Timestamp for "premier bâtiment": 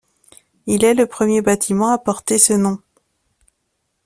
1.05-1.89